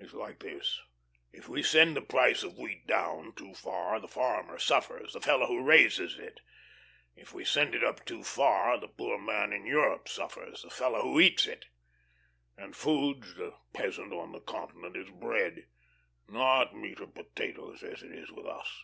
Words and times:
"It's 0.00 0.12
like 0.12 0.40
this: 0.40 0.80
If 1.32 1.48
we 1.48 1.62
send 1.62 1.94
the 1.94 2.00
price 2.02 2.42
of 2.42 2.58
wheat 2.58 2.88
down 2.88 3.32
too 3.36 3.54
far, 3.54 4.00
the 4.00 4.08
farmer 4.08 4.58
suffers, 4.58 5.12
the 5.12 5.20
fellow 5.20 5.46
who 5.46 5.62
raises 5.62 6.18
it 6.18 6.40
if 7.14 7.32
we 7.32 7.44
send 7.44 7.76
it 7.76 7.84
up 7.84 8.04
too 8.04 8.24
far, 8.24 8.76
the 8.80 8.88
poor 8.88 9.18
man 9.20 9.52
in 9.52 9.66
Europe 9.66 10.08
suffers, 10.08 10.62
the 10.62 10.70
fellow 10.70 11.02
who 11.02 11.20
eats 11.20 11.46
it. 11.46 11.66
And 12.56 12.74
food 12.74 13.22
to 13.22 13.34
the 13.34 13.54
peasant 13.72 14.12
on 14.12 14.32
the 14.32 14.40
continent 14.40 14.96
is 14.96 15.10
bread 15.10 15.68
not 16.26 16.74
meat 16.74 17.00
or 17.00 17.06
potatoes, 17.06 17.84
as 17.84 18.02
it 18.02 18.10
is 18.10 18.32
with 18.32 18.46
us. 18.46 18.82